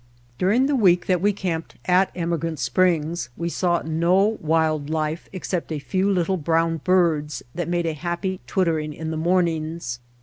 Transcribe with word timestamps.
During 0.39 0.65
the 0.65 0.75
week 0.75 1.05
that 1.05 1.21
we 1.21 1.31
camped 1.31 1.75
at 1.85 2.09
Emigrant 2.15 2.57
Springs 2.57 3.29
we 3.37 3.49
saw 3.49 3.83
no 3.85 4.39
wild 4.41 4.89
life 4.89 5.29
except 5.31 5.71
a 5.71 5.77
few 5.77 6.09
little 6.09 6.37
brown 6.37 6.77
birds 6.77 7.43
that 7.53 7.69
made 7.69 7.85
a 7.85 7.93
happy 7.93 8.39
twittering 8.47 8.93
in 8.93 9.11
the 9.11 9.15
mornings. 9.17 9.99